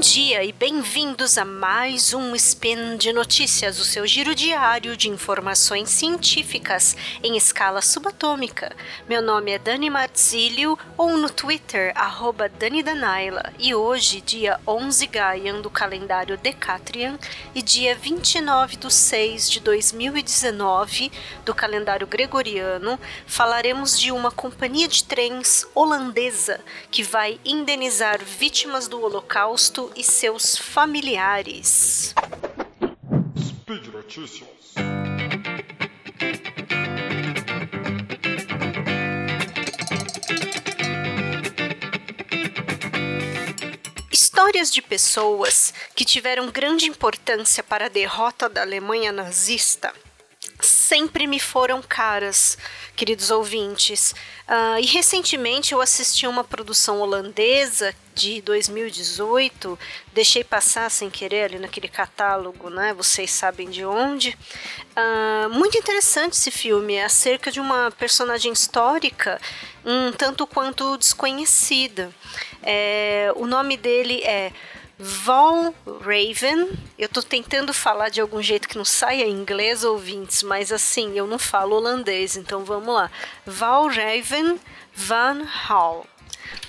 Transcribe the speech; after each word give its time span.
dia 0.00 0.42
e 0.42 0.50
bem-vindos 0.50 1.36
a 1.36 1.44
mais 1.44 2.14
um 2.14 2.34
Spin 2.34 2.96
de 2.96 3.12
Notícias, 3.12 3.78
o 3.78 3.84
seu 3.84 4.06
giro 4.06 4.34
diário 4.34 4.96
de 4.96 5.10
informações 5.10 5.90
científicas 5.90 6.96
em 7.22 7.36
escala 7.36 7.82
subatômica. 7.82 8.74
Meu 9.06 9.20
nome 9.20 9.50
é 9.50 9.58
Dani 9.58 9.90
Marzilio 9.90 10.78
ou 10.96 11.18
no 11.18 11.28
Twitter, 11.28 11.92
arroba 11.94 12.48
Dani 12.48 12.82
Danaila, 12.82 13.52
e 13.58 13.74
hoje, 13.74 14.22
dia 14.22 14.58
11 14.66 15.06
Gaian 15.06 15.60
do 15.60 15.68
calendário 15.68 16.38
Decatrian 16.38 17.18
e 17.54 17.60
dia 17.60 17.94
29 17.94 18.76
de 18.76 18.90
6 18.90 19.50
de 19.50 19.60
2019 19.60 21.12
do 21.44 21.54
calendário 21.54 22.06
gregoriano, 22.06 22.98
falaremos 23.26 24.00
de 24.00 24.10
uma 24.10 24.30
companhia 24.30 24.88
de 24.88 25.04
trens 25.04 25.66
holandesa 25.74 26.58
que 26.90 27.02
vai 27.02 27.38
indenizar 27.44 28.18
vítimas 28.24 28.88
do 28.88 29.02
Holocausto 29.02 29.89
e 29.96 30.02
seus 30.02 30.56
familiares. 30.56 32.14
Speed 33.38 33.86
Notícias. 33.92 34.48
Histórias 44.10 44.72
de 44.72 44.82
pessoas 44.82 45.72
que 45.94 46.04
tiveram 46.04 46.50
grande 46.50 46.86
importância 46.86 47.62
para 47.62 47.86
a 47.86 47.88
derrota 47.88 48.48
da 48.48 48.62
Alemanha 48.62 49.12
nazista 49.12 49.92
sempre 50.90 51.24
me 51.28 51.38
foram 51.38 51.80
caras, 51.80 52.58
queridos 52.96 53.30
ouvintes. 53.30 54.12
Uh, 54.48 54.80
e 54.80 54.86
recentemente 54.86 55.72
eu 55.72 55.80
assisti 55.80 56.26
uma 56.26 56.42
produção 56.42 57.00
holandesa 57.00 57.94
de 58.12 58.42
2018, 58.42 59.78
deixei 60.12 60.42
passar 60.42 60.90
sem 60.90 61.08
querer 61.08 61.44
ali 61.44 61.60
naquele 61.60 61.86
catálogo, 61.86 62.68
né? 62.70 62.92
Vocês 62.92 63.30
sabem 63.30 63.70
de 63.70 63.84
onde. 63.84 64.36
Uh, 64.96 65.48
muito 65.50 65.78
interessante 65.78 66.32
esse 66.32 66.50
filme, 66.50 66.94
é 66.94 67.04
acerca 67.04 67.52
de 67.52 67.60
uma 67.60 67.92
personagem 67.92 68.52
histórica 68.52 69.40
um 69.84 70.10
tanto 70.12 70.44
quanto 70.44 70.98
desconhecida. 70.98 72.10
É, 72.62 73.32
o 73.36 73.46
nome 73.46 73.76
dele 73.76 74.22
é 74.24 74.52
Val 75.02 75.74
Raven. 75.86 76.78
Eu 76.98 77.08
tô 77.08 77.22
tentando 77.22 77.72
falar 77.72 78.10
de 78.10 78.20
algum 78.20 78.42
jeito 78.42 78.68
que 78.68 78.76
não 78.76 78.84
saia 78.84 79.24
em 79.24 79.32
inglês, 79.32 79.82
ouvintes, 79.82 80.42
mas 80.42 80.70
assim, 80.70 81.16
eu 81.16 81.26
não 81.26 81.38
falo 81.38 81.76
holandês, 81.76 82.36
então 82.36 82.64
vamos 82.66 82.94
lá. 82.94 83.10
Val 83.46 83.88
Raven 83.88 84.60
Van 84.94 85.46
Hal 85.68 86.06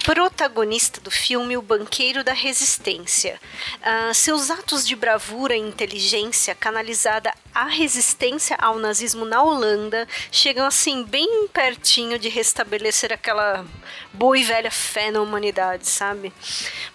protagonista 0.03 0.99
do 0.99 1.11
filme 1.11 1.55
O 1.57 1.61
Banqueiro 1.61 2.23
da 2.23 2.33
Resistência. 2.33 3.39
Uh, 3.81 4.13
seus 4.13 4.49
atos 4.49 4.85
de 4.87 4.95
bravura 4.95 5.55
e 5.55 5.59
inteligência 5.59 6.55
canalizada 6.55 7.31
à 7.53 7.65
resistência 7.65 8.55
ao 8.59 8.79
nazismo 8.79 9.25
na 9.25 9.43
Holanda 9.43 10.07
chegam 10.31 10.65
assim 10.65 11.03
bem 11.03 11.47
pertinho 11.49 12.17
de 12.17 12.29
restabelecer 12.29 13.11
aquela 13.11 13.65
boa 14.13 14.37
e 14.37 14.43
velha 14.43 14.71
fé 14.71 15.11
na 15.11 15.21
humanidade, 15.21 15.87
sabe? 15.87 16.33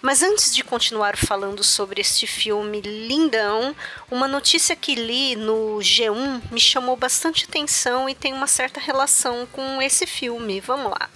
Mas 0.01 0.23
antes 0.23 0.53
de 0.53 0.63
continuar 0.63 1.15
falando 1.15 1.63
sobre 1.63 2.01
este 2.01 2.25
filme 2.25 2.81
lindão, 2.81 3.75
uma 4.09 4.27
notícia 4.27 4.75
que 4.75 4.95
li 4.95 5.35
no 5.35 5.77
G1 5.77 6.41
me 6.51 6.59
chamou 6.59 6.95
bastante 6.95 7.45
atenção 7.45 8.09
e 8.09 8.15
tem 8.15 8.33
uma 8.33 8.47
certa 8.47 8.79
relação 8.79 9.47
com 9.51 9.81
esse 9.81 10.05
filme. 10.05 10.59
Vamos 10.59 10.91
lá. 10.91 11.09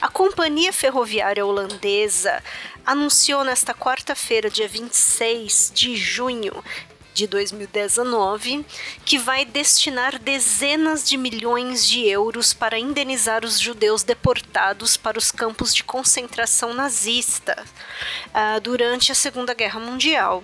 A 0.00 0.08
companhia 0.08 0.72
ferroviária 0.72 1.11
holandesa 1.20 2.42
anunciou 2.86 3.44
nesta 3.44 3.74
quarta-feira, 3.74 4.48
dia 4.48 4.68
26 4.68 5.72
de 5.74 5.96
junho, 5.96 6.52
de 7.14 7.26
2019, 7.26 8.64
que 9.04 9.18
vai 9.18 9.44
destinar 9.44 10.18
dezenas 10.18 11.06
de 11.06 11.16
milhões 11.16 11.86
de 11.86 12.06
euros 12.06 12.52
para 12.52 12.78
indenizar 12.78 13.44
os 13.44 13.60
judeus 13.60 14.02
deportados 14.02 14.96
para 14.96 15.18
os 15.18 15.30
campos 15.30 15.74
de 15.74 15.84
concentração 15.84 16.72
nazista 16.72 17.62
uh, 18.28 18.60
durante 18.60 19.12
a 19.12 19.14
Segunda 19.14 19.54
Guerra 19.54 19.80
Mundial. 19.80 20.42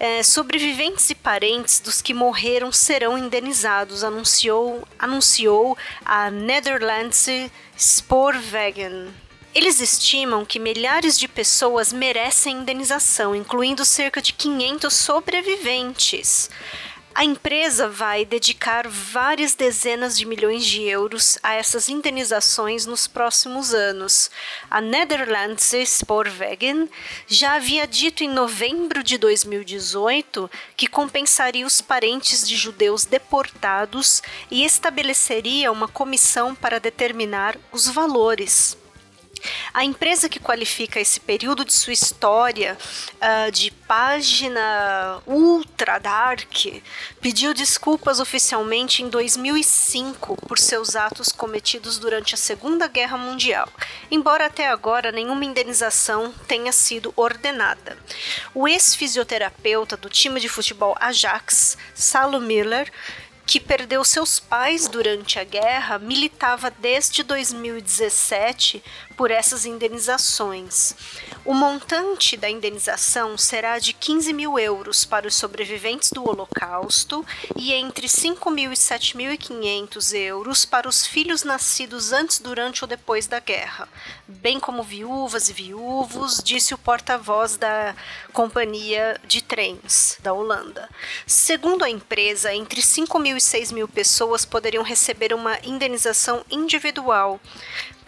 Uh, 0.00 0.24
sobreviventes 0.24 1.10
e 1.10 1.14
parentes 1.14 1.78
dos 1.80 2.02
que 2.02 2.14
morreram 2.14 2.72
serão 2.72 3.16
indenizados, 3.16 4.02
anunciou, 4.02 4.86
anunciou 4.98 5.76
a 6.04 6.30
Netherlands 6.30 7.26
Spoorwegen. 7.76 9.29
Eles 9.52 9.80
estimam 9.80 10.44
que 10.44 10.60
milhares 10.60 11.18
de 11.18 11.26
pessoas 11.26 11.92
merecem 11.92 12.58
indenização, 12.58 13.34
incluindo 13.34 13.84
cerca 13.84 14.22
de 14.22 14.32
500 14.32 14.94
sobreviventes. 14.94 16.48
A 17.12 17.24
empresa 17.24 17.88
vai 17.88 18.24
dedicar 18.24 18.86
várias 18.86 19.56
dezenas 19.56 20.16
de 20.16 20.24
milhões 20.24 20.64
de 20.64 20.82
euros 20.84 21.36
a 21.42 21.52
essas 21.52 21.88
indenizações 21.88 22.86
nos 22.86 23.08
próximos 23.08 23.74
anos. 23.74 24.30
A 24.70 24.80
Netherlands 24.80 25.72
Spoorwegen 25.72 26.88
já 27.26 27.54
havia 27.54 27.88
dito 27.88 28.22
em 28.22 28.28
novembro 28.28 29.02
de 29.02 29.18
2018 29.18 30.48
que 30.76 30.86
compensaria 30.86 31.66
os 31.66 31.80
parentes 31.80 32.46
de 32.46 32.54
judeus 32.54 33.04
deportados 33.04 34.22
e 34.48 34.64
estabeleceria 34.64 35.72
uma 35.72 35.88
comissão 35.88 36.54
para 36.54 36.78
determinar 36.78 37.58
os 37.72 37.88
valores. 37.88 38.78
A 39.72 39.84
empresa 39.84 40.28
que 40.28 40.40
qualifica 40.40 40.98
esse 40.98 41.20
período 41.20 41.64
de 41.64 41.72
sua 41.72 41.92
história 41.92 42.76
uh, 43.16 43.52
de 43.52 43.70
página 43.70 45.22
ultra 45.26 45.98
dark 45.98 46.82
pediu 47.20 47.54
desculpas 47.54 48.18
oficialmente 48.18 49.02
em 49.02 49.08
2005 49.08 50.36
por 50.46 50.58
seus 50.58 50.96
atos 50.96 51.28
cometidos 51.28 51.98
durante 51.98 52.34
a 52.34 52.38
Segunda 52.38 52.88
Guerra 52.88 53.16
Mundial, 53.16 53.68
embora 54.10 54.46
até 54.46 54.68
agora 54.68 55.12
nenhuma 55.12 55.44
indenização 55.44 56.32
tenha 56.48 56.72
sido 56.72 57.12
ordenada. 57.14 57.96
O 58.52 58.66
ex-fisioterapeuta 58.66 59.96
do 59.96 60.08
time 60.08 60.40
de 60.40 60.48
futebol 60.48 60.96
Ajax, 61.00 61.78
Salo 61.94 62.40
Miller, 62.40 62.90
que 63.50 63.58
perdeu 63.58 64.04
seus 64.04 64.38
pais 64.38 64.86
durante 64.86 65.36
a 65.36 65.42
guerra, 65.42 65.98
militava 65.98 66.70
desde 66.70 67.24
2017 67.24 68.80
por 69.16 69.28
essas 69.28 69.66
indenizações. 69.66 70.94
O 71.44 71.52
montante 71.52 72.36
da 72.36 72.48
indenização 72.48 73.36
será 73.36 73.80
de 73.80 73.92
15 73.92 74.32
mil 74.32 74.56
euros 74.56 75.04
para 75.04 75.26
os 75.26 75.34
sobreviventes 75.34 76.12
do 76.12 76.22
Holocausto 76.22 77.26
e 77.56 77.72
entre 77.72 78.08
5 78.08 78.48
mil 78.52 78.72
e 78.72 78.76
7.500 78.76 80.14
euros 80.14 80.64
para 80.64 80.88
os 80.88 81.04
filhos 81.04 81.42
nascidos 81.42 82.12
antes, 82.12 82.38
durante 82.38 82.84
ou 82.84 82.88
depois 82.88 83.26
da 83.26 83.40
guerra, 83.40 83.88
bem 84.28 84.60
como 84.60 84.84
viúvas 84.84 85.48
e 85.48 85.52
viúvos, 85.52 86.40
disse 86.44 86.72
o 86.72 86.78
porta-voz 86.78 87.56
da 87.56 87.96
companhia 88.32 89.20
de 89.26 89.42
trens 89.42 90.18
da 90.22 90.32
Holanda. 90.32 90.88
Segundo 91.26 91.82
a 91.82 91.90
empresa, 91.90 92.54
entre 92.54 92.80
5 92.80 93.18
mil 93.18 93.39
6 93.40 93.72
mil 93.72 93.88
pessoas 93.88 94.44
poderiam 94.44 94.84
receber 94.84 95.32
uma 95.32 95.58
indenização 95.64 96.44
individual. 96.50 97.40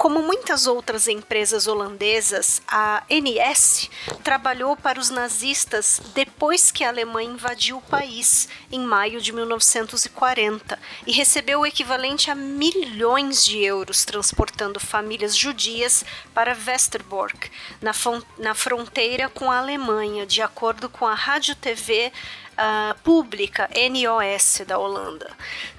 Como 0.02 0.20
muitas 0.20 0.66
outras 0.66 1.06
empresas 1.06 1.68
holandesas, 1.68 2.60
a 2.66 3.04
NS 3.08 3.88
trabalhou 4.24 4.76
para 4.76 4.98
os 4.98 5.10
nazistas 5.10 6.00
depois 6.12 6.72
que 6.72 6.82
a 6.82 6.88
Alemanha 6.88 7.30
invadiu 7.30 7.76
o 7.76 7.82
país, 7.82 8.48
em 8.72 8.80
maio 8.80 9.20
de 9.20 9.32
1940, 9.32 10.76
e 11.06 11.12
recebeu 11.12 11.60
o 11.60 11.66
equivalente 11.66 12.32
a 12.32 12.34
milhões 12.34 13.44
de 13.44 13.62
euros 13.62 14.04
transportando 14.04 14.81
famílias 14.81 15.37
judias 15.37 16.04
para 16.34 16.58
Westerbork, 16.66 17.49
na, 17.81 17.93
na 18.38 18.56
fronteira 18.56 19.28
com 19.28 19.52
a 19.52 19.58
Alemanha, 19.58 20.26
de 20.26 20.43
acordo 20.43 20.88
com 20.88 21.06
a 21.06 21.14
rádio-TV 21.14 22.10
uh, 22.52 22.99
pública 23.02 23.69
NOS 23.90 24.62
da 24.66 24.78
Holanda. 24.78 25.31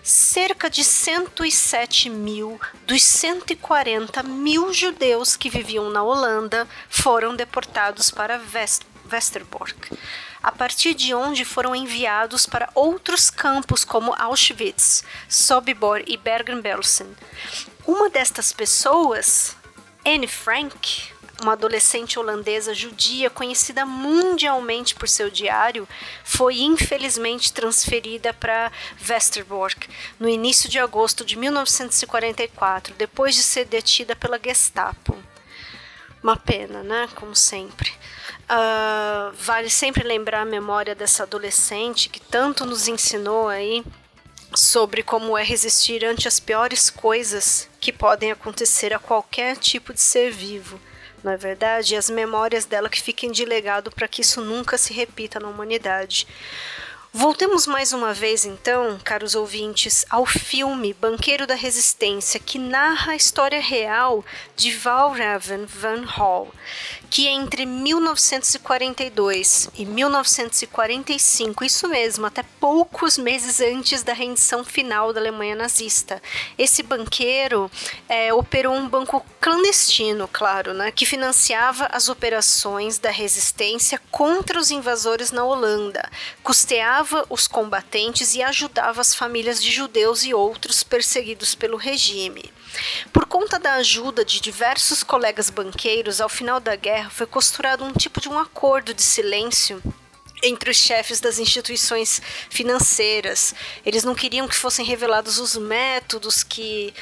Cerca 0.03 0.69
de 0.69 0.83
107 0.83 2.09
mil 2.09 2.59
dos 2.85 3.01
140 3.01 4.21
mil 4.23 4.73
judeus 4.73 5.37
que 5.37 5.49
viviam 5.49 5.89
na 5.89 6.03
Holanda 6.03 6.67
foram 6.89 7.33
deportados 7.33 8.11
para 8.11 8.41
West 8.53 8.81
Westerbork, 9.09 9.97
a 10.41 10.51
partir 10.51 10.93
de 10.93 11.13
onde 11.13 11.45
foram 11.45 11.73
enviados 11.73 12.45
para 12.45 12.69
outros 12.75 13.29
campos 13.29 13.85
como 13.85 14.13
Auschwitz, 14.13 15.05
Sobibor 15.29 16.03
e 16.05 16.17
Bergen-Belsen. 16.17 17.07
Uma 17.87 18.09
destas 18.09 18.51
pessoas, 18.51 19.55
Anne 20.05 20.27
Frank, 20.27 21.12
uma 21.41 21.53
adolescente 21.53 22.19
holandesa 22.19 22.73
judia 22.73 23.29
conhecida 23.29 23.85
mundialmente 23.85 24.95
por 24.95 25.09
seu 25.09 25.29
diário, 25.29 25.87
foi 26.23 26.61
infelizmente 26.61 27.51
transferida 27.51 28.33
para 28.33 28.71
Westerbork 29.07 29.89
no 30.19 30.29
início 30.29 30.69
de 30.69 30.79
agosto 30.79 31.25
de 31.25 31.35
1944, 31.37 32.93
depois 32.95 33.35
de 33.35 33.43
ser 33.43 33.65
detida 33.65 34.15
pela 34.15 34.39
Gestapo. 34.39 35.17
Uma 36.21 36.37
pena, 36.37 36.81
né? 36.83 37.09
Como 37.15 37.35
sempre. 37.35 37.91
Uh, 38.43 39.33
vale 39.33 39.69
sempre 39.69 40.03
lembrar 40.03 40.41
a 40.41 40.45
memória 40.45 40.95
dessa 40.95 41.23
adolescente 41.23 42.07
que 42.07 42.19
tanto 42.19 42.65
nos 42.65 42.87
ensinou 42.87 43.49
aí 43.49 43.83
sobre 44.55 45.03
como 45.03 45.37
é 45.37 45.43
resistir 45.43 46.05
ante 46.05 46.27
as 46.27 46.39
piores 46.39 46.89
coisas 46.89 47.67
que 47.79 47.91
podem 47.91 48.31
acontecer 48.31 48.93
a 48.93 48.99
qualquer 48.99 49.57
tipo 49.57 49.93
de 49.93 49.99
ser 49.99 50.31
vivo. 50.31 50.79
Não 51.23 51.31
é 51.31 51.37
verdade? 51.37 51.93
E 51.93 51.97
as 51.97 52.09
memórias 52.09 52.65
dela 52.65 52.89
que 52.89 53.01
fiquem 53.01 53.31
de 53.31 53.45
legado 53.45 53.89
para 53.89 54.07
que 54.07 54.21
isso 54.21 54.41
nunca 54.41 54.77
se 54.77 54.93
repita 54.93 55.39
na 55.39 55.47
humanidade. 55.47 56.27
Voltemos 57.15 57.67
mais 57.67 57.93
uma 57.93 58.11
vez, 58.11 58.43
então, 58.43 58.99
caros 59.03 59.35
ouvintes, 59.35 60.03
ao 60.09 60.25
filme 60.25 60.95
Banqueiro 60.95 61.45
da 61.45 61.53
Resistência, 61.53 62.39
que 62.39 62.57
narra 62.57 63.11
a 63.11 63.15
história 63.15 63.61
real 63.61 64.25
de 64.55 64.75
Valraven 64.75 65.67
Van 65.67 66.05
Hall, 66.05 66.51
que 67.11 67.27
entre 67.27 67.67
1942 67.67 69.69
e 69.75 69.85
1945, 69.85 71.63
isso 71.63 71.87
mesmo, 71.87 72.25
até 72.25 72.41
poucos 72.59 73.19
meses 73.19 73.61
antes 73.61 74.01
da 74.01 74.13
rendição 74.13 74.65
final 74.65 75.13
da 75.13 75.19
Alemanha 75.19 75.55
nazista, 75.55 76.19
esse 76.57 76.81
banqueiro 76.81 77.69
é, 78.09 78.33
operou 78.33 78.73
um 78.73 78.89
banco 78.89 79.23
clandestino, 79.39 80.27
claro, 80.33 80.73
né, 80.73 80.89
que 80.89 81.05
financiava 81.05 81.87
as 81.91 82.09
operações 82.09 82.97
da 82.97 83.11
resistência 83.11 84.01
contra 84.09 84.57
os 84.57 84.71
invasores 84.71 85.31
na 85.31 85.43
Holanda, 85.43 86.09
custeava 86.41 87.02
os 87.29 87.47
combatentes 87.47 88.35
e 88.35 88.41
ajudava 88.41 89.01
as 89.01 89.13
famílias 89.13 89.61
de 89.61 89.71
judeus 89.71 90.23
e 90.23 90.33
outros 90.33 90.83
perseguidos 90.83 91.55
pelo 91.55 91.77
regime. 91.77 92.51
Por 93.11 93.25
conta 93.25 93.59
da 93.59 93.73
ajuda 93.75 94.25
de 94.25 94.41
diversos 94.41 95.03
colegas 95.03 95.49
banqueiros, 95.49 96.19
ao 96.19 96.29
final 96.29 96.59
da 96.59 96.75
guerra 96.75 97.09
foi 97.09 97.25
costurado 97.25 97.83
um 97.83 97.93
tipo 97.93 98.19
de 98.19 98.29
um 98.29 98.39
acordo 98.39 98.93
de 98.93 99.01
silêncio 99.01 99.81
entre 100.43 100.69
os 100.69 100.77
chefes 100.77 101.21
das 101.21 101.39
instituições 101.39 102.21
financeiras. 102.49 103.55
Eles 103.85 104.03
não 104.03 104.13
queriam 104.13 104.47
que 104.47 104.55
fossem 104.55 104.85
revelados 104.85 105.39
os 105.39 105.55
métodos 105.55 106.43
que 106.43 106.93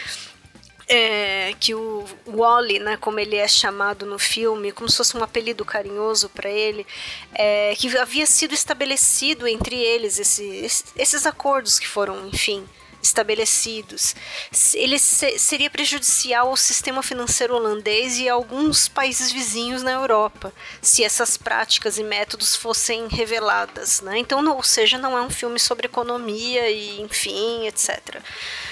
é, 0.93 1.53
que 1.57 1.73
o 1.73 2.03
Wally, 2.27 2.77
né, 2.79 2.97
como 2.97 3.17
ele 3.17 3.37
é 3.37 3.47
chamado 3.47 4.05
no 4.05 4.19
filme, 4.19 4.73
como 4.73 4.89
se 4.89 4.97
fosse 4.97 5.15
um 5.15 5.23
apelido 5.23 5.63
carinhoso 5.63 6.27
para 6.27 6.49
ele, 6.49 6.85
é, 7.33 7.73
que 7.77 7.97
havia 7.97 8.25
sido 8.25 8.53
estabelecido 8.53 9.47
entre 9.47 9.77
eles 9.77 10.19
esse, 10.19 10.67
esses 10.97 11.25
acordos 11.25 11.79
que 11.79 11.87
foram, 11.87 12.27
enfim, 12.27 12.67
estabelecidos. 13.01 14.15
Ele 14.73 14.99
seria 14.99 15.69
prejudicial 15.69 16.49
ao 16.49 16.57
sistema 16.57 17.01
financeiro 17.01 17.55
holandês 17.55 18.17
e 18.17 18.29
a 18.29 18.33
alguns 18.33 18.87
países 18.87 19.31
vizinhos 19.31 19.83
na 19.83 19.91
Europa, 19.91 20.53
se 20.81 21.03
essas 21.03 21.37
práticas 21.37 21.97
e 21.97 22.03
métodos 22.03 22.55
fossem 22.55 23.07
reveladas. 23.07 24.01
Né? 24.01 24.17
Então, 24.17 24.45
ou 24.55 24.63
seja, 24.63 24.97
não 24.97 25.17
é 25.17 25.21
um 25.21 25.29
filme 25.29 25.59
sobre 25.59 25.87
economia 25.87 26.69
e, 26.69 27.01
enfim, 27.01 27.67
etc. 27.67 28.21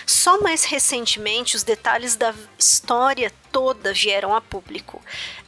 Só 0.06 0.42
mais 0.42 0.64
recentemente 0.64 1.56
os 1.56 1.64
detalhes 1.64 2.16
da 2.16 2.34
história 2.58 3.32
toda 3.52 3.94
vieram 3.94 4.36
a 4.36 4.42
público. 4.42 5.02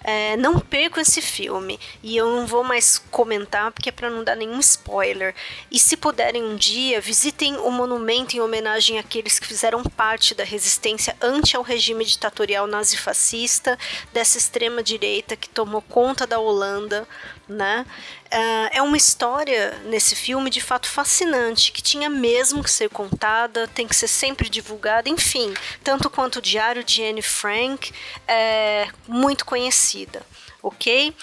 É, 0.03 0.35
não 0.37 0.59
perco 0.59 0.99
esse 0.99 1.21
filme 1.21 1.79
e 2.01 2.17
eu 2.17 2.35
não 2.35 2.47
vou 2.47 2.63
mais 2.63 2.97
comentar 2.97 3.71
porque 3.71 3.89
é 3.89 3.91
para 3.91 4.09
não 4.09 4.23
dar 4.23 4.35
nenhum 4.35 4.59
spoiler. 4.59 5.35
E 5.69 5.79
se 5.79 5.95
puderem 5.95 6.43
um 6.43 6.55
dia, 6.55 6.99
visitem 6.99 7.57
o 7.57 7.69
monumento 7.71 8.35
em 8.35 8.39
homenagem 8.39 8.97
àqueles 8.97 9.39
que 9.39 9.47
fizeram 9.47 9.83
parte 9.83 10.33
da 10.33 10.43
resistência 10.43 11.15
ante 11.21 11.55
ao 11.55 11.63
regime 11.63 12.03
ditatorial 12.03 12.67
nazifascista 12.67 13.77
dessa 14.11 14.37
extrema 14.37 14.81
direita 14.81 15.35
que 15.35 15.49
tomou 15.49 15.81
conta 15.81 16.25
da 16.25 16.39
Holanda 16.39 17.07
né? 17.51 17.85
Uh, 18.33 18.69
é 18.71 18.81
uma 18.81 18.95
história 18.95 19.77
nesse 19.83 20.15
filme 20.15 20.49
de 20.49 20.61
fato 20.61 20.87
fascinante, 20.87 21.71
que 21.71 21.81
tinha 21.81 22.09
mesmo 22.09 22.63
que 22.63 22.71
ser 22.71 22.89
contada, 22.89 23.67
tem 23.67 23.85
que 23.85 23.95
ser 23.95 24.07
sempre 24.07 24.47
divulgada, 24.47 25.09
enfim, 25.09 25.53
tanto 25.83 26.09
quanto 26.09 26.37
o 26.37 26.41
Diário 26.41 26.81
de 26.81 27.03
Anne 27.03 27.21
Frank, 27.21 27.91
é 28.25 28.87
muito 29.05 29.45
conhecida, 29.45 30.25
ok? 30.63 31.13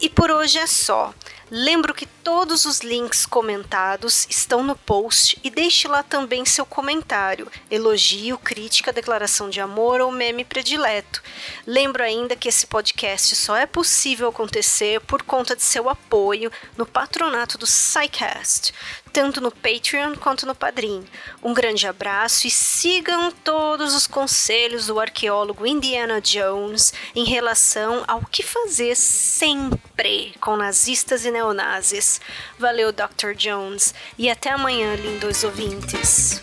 E 0.00 0.10
por 0.10 0.30
hoje 0.30 0.58
é 0.58 0.66
só. 0.66 1.14
Lembro 1.48 1.94
que 1.94 2.06
todos 2.06 2.64
os 2.64 2.80
links 2.80 3.24
comentados 3.24 4.26
estão 4.28 4.64
no 4.64 4.74
post 4.74 5.38
e 5.44 5.48
deixe 5.48 5.86
lá 5.86 6.02
também 6.02 6.44
seu 6.44 6.66
comentário, 6.66 7.48
elogio, 7.70 8.36
crítica, 8.36 8.92
declaração 8.92 9.48
de 9.48 9.60
amor 9.60 10.00
ou 10.00 10.10
meme 10.10 10.44
predileto. 10.44 11.22
Lembro 11.64 12.02
ainda 12.02 12.34
que 12.34 12.48
esse 12.48 12.66
podcast 12.66 13.36
só 13.36 13.56
é 13.56 13.64
possível 13.64 14.28
acontecer 14.28 15.00
por 15.02 15.22
conta 15.22 15.54
de 15.54 15.62
seu 15.62 15.88
apoio 15.88 16.50
no 16.76 16.84
patronato 16.84 17.56
do 17.56 17.66
SciCast 17.66 18.74
tanto 19.16 19.40
no 19.40 19.50
Patreon 19.50 20.14
quanto 20.14 20.44
no 20.44 20.54
Padrim. 20.54 21.02
Um 21.42 21.54
grande 21.54 21.86
abraço 21.86 22.46
e 22.46 22.50
sigam 22.50 23.32
todos 23.32 23.94
os 23.94 24.06
conselhos 24.06 24.88
do 24.88 25.00
arqueólogo 25.00 25.66
Indiana 25.66 26.20
Jones 26.20 26.92
em 27.14 27.24
relação 27.24 28.04
ao 28.06 28.20
que 28.26 28.42
fazer 28.42 28.94
sempre 28.94 30.34
com 30.38 30.54
nazistas 30.54 31.24
e 31.24 31.30
neonazis. 31.30 32.20
Valeu, 32.58 32.92
Dr. 32.92 33.32
Jones, 33.34 33.94
e 34.18 34.28
até 34.28 34.50
amanhã, 34.50 34.94
lindos 34.96 35.42
ouvintes. 35.44 36.38